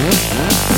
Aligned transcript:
Hum? 0.00 0.08
hum, 0.08 0.48
hum. 0.48 0.69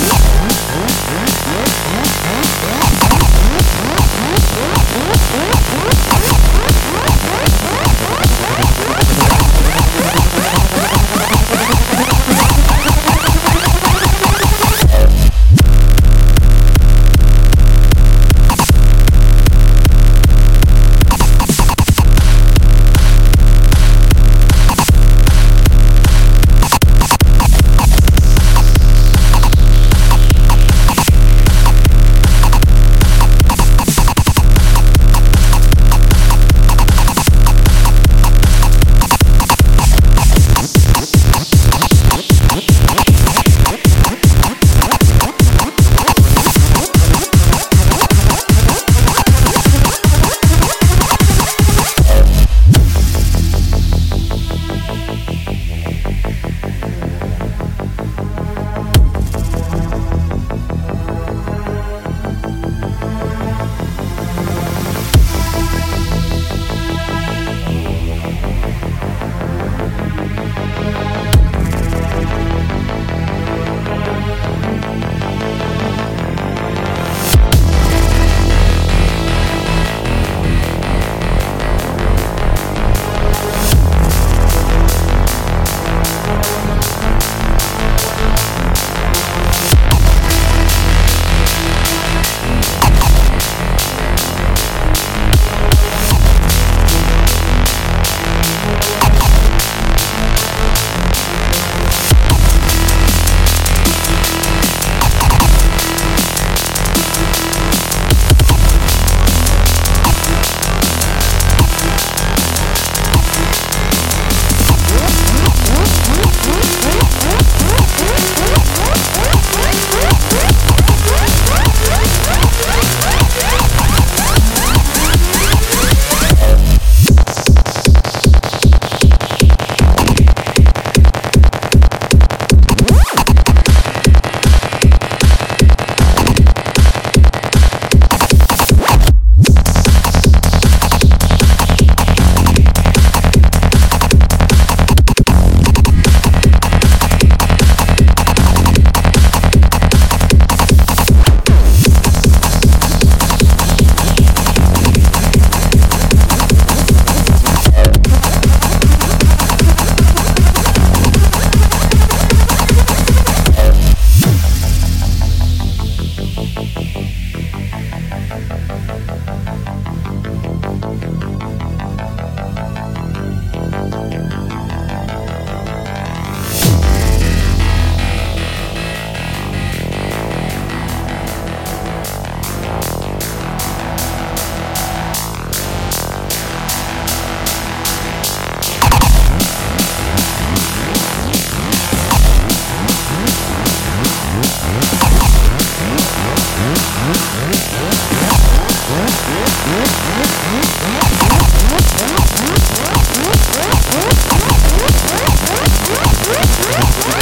Yeah. 206.82 207.21